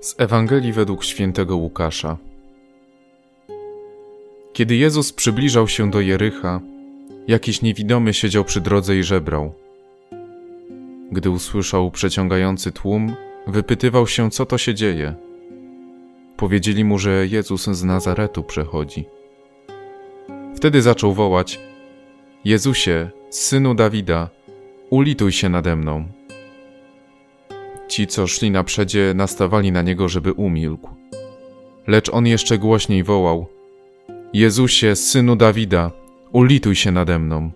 Z 0.00 0.14
Ewangelii 0.18 0.72
według 0.72 1.04
świętego 1.04 1.56
Łukasza. 1.56 2.16
Kiedy 4.52 4.76
Jezus 4.76 5.12
przybliżał 5.12 5.68
się 5.68 5.90
do 5.90 6.00
Jericha, 6.00 6.60
jakiś 7.28 7.62
niewidomy 7.62 8.14
siedział 8.14 8.44
przy 8.44 8.60
drodze 8.60 8.96
i 8.96 9.02
żebrał. 9.02 9.52
Gdy 11.12 11.30
usłyszał 11.30 11.90
przeciągający 11.90 12.72
tłum, 12.72 13.14
wypytywał 13.46 14.06
się, 14.06 14.30
co 14.30 14.46
to 14.46 14.58
się 14.58 14.74
dzieje. 14.74 15.14
Powiedzieli 16.36 16.84
mu, 16.84 16.98
że 16.98 17.26
Jezus 17.26 17.64
z 17.64 17.84
Nazaretu 17.84 18.42
przechodzi. 18.42 19.04
Wtedy 20.56 20.82
zaczął 20.82 21.12
wołać: 21.12 21.60
Jezusie, 22.44 23.10
synu 23.30 23.74
Dawida, 23.74 24.30
ulituj 24.90 25.32
się 25.32 25.48
nade 25.48 25.76
mną. 25.76 26.19
Ci, 27.90 28.06
co 28.06 28.26
szli 28.26 28.50
na 28.50 28.64
przedzie, 28.64 29.12
nastawali 29.14 29.72
na 29.72 29.82
niego, 29.82 30.08
żeby 30.08 30.32
umilkł. 30.32 30.90
Lecz 31.86 32.08
on 32.08 32.26
jeszcze 32.26 32.58
głośniej 32.58 33.04
wołał: 33.04 33.46
Jezusie, 34.32 34.96
synu 34.96 35.36
Dawida, 35.36 35.90
ulituj 36.32 36.74
się 36.74 36.90
nade 36.90 37.18
mną. 37.18 37.50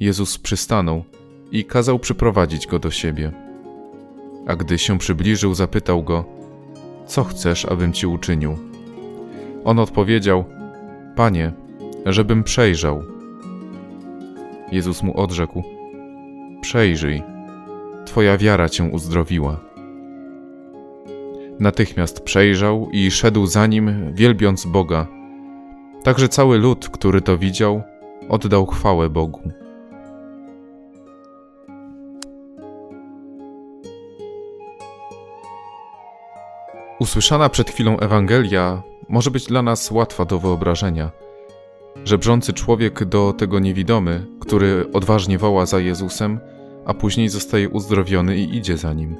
Jezus 0.00 0.38
przystanął 0.38 1.04
i 1.52 1.64
kazał 1.64 1.98
przyprowadzić 1.98 2.66
go 2.66 2.78
do 2.78 2.90
siebie. 2.90 3.32
A 4.46 4.56
gdy 4.56 4.78
się 4.78 4.98
przybliżył, 4.98 5.54
zapytał 5.54 6.02
go: 6.02 6.24
Co 7.06 7.24
chcesz, 7.24 7.64
abym 7.64 7.92
ci 7.92 8.06
uczynił? 8.06 8.58
On 9.64 9.78
odpowiedział: 9.78 10.44
Panie, 11.16 11.52
żebym 12.06 12.44
przejrzał. 12.44 13.02
Jezus 14.72 15.02
mu 15.02 15.20
odrzekł: 15.20 15.62
Przejrzyj 16.60 17.33
Twoja 18.14 18.38
wiara 18.38 18.68
cię 18.68 18.84
uzdrowiła. 18.84 19.60
Natychmiast 21.60 22.20
przejrzał 22.20 22.88
i 22.92 23.10
szedł 23.10 23.46
za 23.46 23.66
nim, 23.66 24.14
wielbiąc 24.14 24.66
Boga. 24.66 25.06
Także 26.02 26.28
cały 26.28 26.58
lud, 26.58 26.88
który 26.88 27.20
to 27.20 27.38
widział, 27.38 27.82
oddał 28.28 28.66
chwałę 28.66 29.10
Bogu. 29.10 29.40
Usłyszana 37.00 37.48
przed 37.48 37.70
chwilą 37.70 37.98
Ewangelia 37.98 38.82
może 39.08 39.30
być 39.30 39.46
dla 39.46 39.62
nas 39.62 39.90
łatwa 39.90 40.24
do 40.24 40.38
wyobrażenia. 40.38 41.10
Żebrzący 42.04 42.52
człowiek 42.52 43.04
do 43.04 43.32
tego 43.32 43.58
niewidomy, 43.58 44.26
który 44.40 44.86
odważnie 44.92 45.38
woła 45.38 45.66
za 45.66 45.80
Jezusem, 45.80 46.40
a 46.86 46.94
później 46.94 47.28
zostaje 47.28 47.68
uzdrowiony 47.68 48.36
i 48.36 48.56
idzie 48.56 48.76
za 48.76 48.92
nim. 48.92 49.16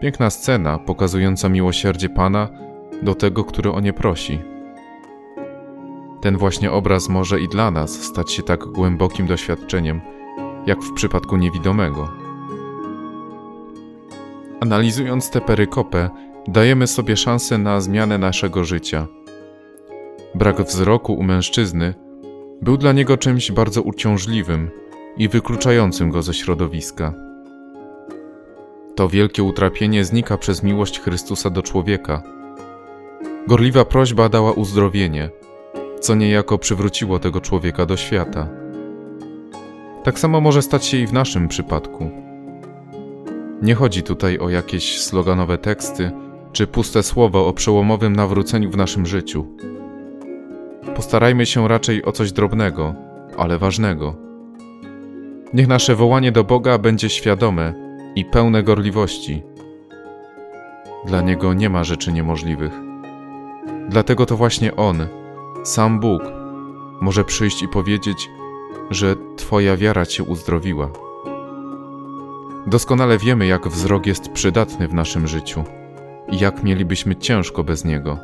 Piękna 0.00 0.30
scena 0.30 0.78
pokazująca 0.78 1.48
miłosierdzie 1.48 2.08
Pana 2.08 2.48
do 3.02 3.14
tego, 3.14 3.44
który 3.44 3.72
o 3.72 3.80
nie 3.80 3.92
prosi. 3.92 4.38
Ten 6.20 6.36
właśnie 6.36 6.72
obraz 6.72 7.08
może 7.08 7.40
i 7.40 7.48
dla 7.48 7.70
nas 7.70 7.90
stać 8.02 8.32
się 8.32 8.42
tak 8.42 8.64
głębokim 8.64 9.26
doświadczeniem, 9.26 10.00
jak 10.66 10.82
w 10.82 10.92
przypadku 10.92 11.36
niewidomego. 11.36 12.08
Analizując 14.60 15.30
tę 15.30 15.40
perykopę, 15.40 16.10
dajemy 16.48 16.86
sobie 16.86 17.16
szansę 17.16 17.58
na 17.58 17.80
zmianę 17.80 18.18
naszego 18.18 18.64
życia. 18.64 19.06
Brak 20.34 20.62
wzroku 20.62 21.14
u 21.14 21.22
mężczyzny 21.22 21.94
był 22.62 22.76
dla 22.76 22.92
niego 22.92 23.16
czymś 23.16 23.52
bardzo 23.52 23.82
uciążliwym 23.82 24.70
i 25.16 25.28
wykluczającym 25.28 26.10
go 26.10 26.22
ze 26.22 26.34
środowiska. 26.34 27.14
To 28.94 29.08
wielkie 29.08 29.42
utrapienie 29.42 30.04
znika 30.04 30.38
przez 30.38 30.62
miłość 30.62 31.00
Chrystusa 31.00 31.50
do 31.50 31.62
człowieka. 31.62 32.22
Gorliwa 33.46 33.84
prośba 33.84 34.28
dała 34.28 34.52
uzdrowienie, 34.52 35.30
co 36.00 36.14
niejako 36.14 36.58
przywróciło 36.58 37.18
tego 37.18 37.40
człowieka 37.40 37.86
do 37.86 37.96
świata. 37.96 38.48
Tak 40.04 40.18
samo 40.18 40.40
może 40.40 40.62
stać 40.62 40.84
się 40.84 40.96
i 40.96 41.06
w 41.06 41.12
naszym 41.12 41.48
przypadku. 41.48 42.10
Nie 43.62 43.74
chodzi 43.74 44.02
tutaj 44.02 44.38
o 44.38 44.48
jakieś 44.48 45.00
sloganowe 45.00 45.58
teksty 45.58 46.10
czy 46.52 46.66
puste 46.66 47.02
słowo 47.02 47.46
o 47.46 47.52
przełomowym 47.52 48.16
nawróceniu 48.16 48.70
w 48.70 48.76
naszym 48.76 49.06
życiu. 49.06 49.46
Postarajmy 50.96 51.46
się 51.46 51.68
raczej 51.68 52.04
o 52.04 52.12
coś 52.12 52.32
drobnego, 52.32 52.94
ale 53.36 53.58
ważnego 53.58 54.21
Niech 55.54 55.68
nasze 55.68 55.96
wołanie 55.96 56.32
do 56.32 56.44
Boga 56.44 56.78
będzie 56.78 57.10
świadome 57.10 57.74
i 58.14 58.24
pełne 58.24 58.62
gorliwości. 58.62 59.42
Dla 61.06 61.20
Niego 61.20 61.54
nie 61.54 61.70
ma 61.70 61.84
rzeczy 61.84 62.12
niemożliwych. 62.12 62.72
Dlatego 63.88 64.26
to 64.26 64.36
właśnie 64.36 64.76
On, 64.76 65.06
sam 65.64 66.00
Bóg, 66.00 66.22
może 67.00 67.24
przyjść 67.24 67.62
i 67.62 67.68
powiedzieć, 67.68 68.30
że 68.90 69.16
Twoja 69.36 69.76
wiara 69.76 70.06
Cię 70.06 70.22
uzdrowiła. 70.22 70.90
Doskonale 72.66 73.18
wiemy, 73.18 73.46
jak 73.46 73.68
wzrok 73.68 74.06
jest 74.06 74.28
przydatny 74.28 74.88
w 74.88 74.94
naszym 74.94 75.26
życiu 75.26 75.64
i 76.30 76.38
jak 76.38 76.62
mielibyśmy 76.62 77.16
ciężko 77.16 77.64
bez 77.64 77.84
niego. 77.84 78.18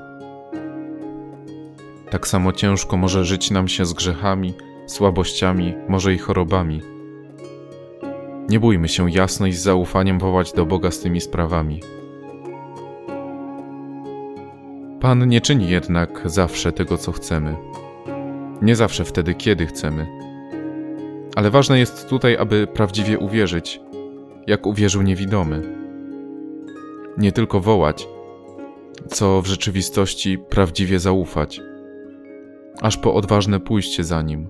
Tak 2.10 2.28
samo 2.28 2.52
ciężko 2.52 2.96
może 2.96 3.24
żyć 3.24 3.50
nam 3.50 3.68
się 3.68 3.86
z 3.86 3.92
grzechami, 3.92 4.54
słabościami, 4.86 5.74
może 5.88 6.14
i 6.14 6.18
chorobami 6.18 6.97
nie 8.48 8.60
bójmy 8.60 8.88
się 8.88 9.10
jasno 9.10 9.46
i 9.46 9.52
z 9.52 9.62
zaufaniem 9.62 10.18
wołać 10.18 10.52
do 10.52 10.66
Boga 10.66 10.90
z 10.90 11.00
tymi 11.00 11.20
sprawami. 11.20 11.80
Pan 15.00 15.28
nie 15.28 15.40
czyni 15.40 15.70
jednak 15.70 16.22
zawsze 16.24 16.72
tego, 16.72 16.98
co 16.98 17.12
chcemy. 17.12 17.56
Nie 18.62 18.76
zawsze 18.76 19.04
wtedy, 19.04 19.34
kiedy 19.34 19.66
chcemy. 19.66 20.06
Ale 21.36 21.50
ważne 21.50 21.78
jest 21.78 22.08
tutaj, 22.08 22.36
aby 22.36 22.66
prawdziwie 22.66 23.18
uwierzyć, 23.18 23.80
jak 24.46 24.66
uwierzył 24.66 25.02
niewidomy. 25.02 25.62
Nie 27.18 27.32
tylko 27.32 27.60
wołać, 27.60 28.08
co 29.08 29.42
w 29.42 29.46
rzeczywistości 29.46 30.38
prawdziwie 30.38 30.98
zaufać, 30.98 31.60
aż 32.80 32.96
po 32.96 33.14
odważne 33.14 33.60
pójście 33.60 34.04
za 34.04 34.22
nim. 34.22 34.48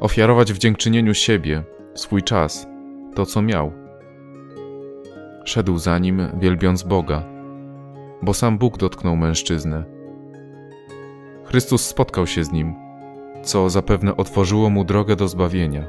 Ofiarować 0.00 0.52
w 0.52 0.58
dziękczynieniu 0.58 1.14
siebie, 1.14 1.62
swój 1.94 2.22
czas, 2.22 2.66
to, 3.14 3.26
co 3.26 3.42
miał. 3.42 3.72
Szedł 5.44 5.78
za 5.78 5.98
nim, 5.98 6.28
wielbiąc 6.40 6.82
Boga, 6.82 7.22
bo 8.22 8.34
sam 8.34 8.58
Bóg 8.58 8.78
dotknął 8.78 9.16
mężczyznę. 9.16 9.84
Chrystus 11.44 11.86
spotkał 11.86 12.26
się 12.26 12.44
z 12.44 12.52
nim, 12.52 12.74
co 13.42 13.70
zapewne 13.70 14.16
otworzyło 14.16 14.70
mu 14.70 14.84
drogę 14.84 15.16
do 15.16 15.28
zbawienia. 15.28 15.84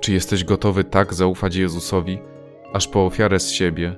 Czy 0.00 0.12
jesteś 0.12 0.44
gotowy 0.44 0.84
tak 0.84 1.14
zaufać 1.14 1.56
Jezusowi, 1.56 2.18
aż 2.72 2.88
po 2.88 3.06
ofiarę 3.06 3.40
z 3.40 3.50
siebie, 3.50 3.96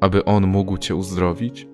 aby 0.00 0.24
On 0.24 0.46
mógł 0.46 0.78
Cię 0.78 0.94
uzdrowić? 0.94 1.68